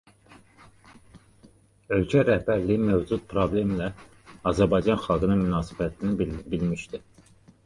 Ölkə 1.97 2.23
rəhbərliyi 2.29 2.79
mövcud 2.85 3.27
problemə 3.35 3.91
Azərbaycan 4.53 5.01
xalqının 5.05 5.45
münasibətini 5.47 6.33
bilmişdi. 6.57 7.03